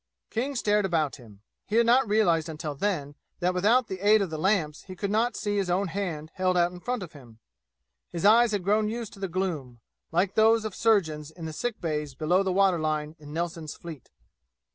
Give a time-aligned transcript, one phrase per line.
[0.31, 1.41] King stared about him.
[1.67, 5.35] He had not realized until then that without aid of the lamps he could not
[5.35, 7.37] see his own hand held out in front of him;
[8.09, 9.79] his eyes had grown used to the gloom,
[10.11, 13.75] like those of the surgeons in the sick bays below the water line in Nelson's
[13.75, 14.09] fleet.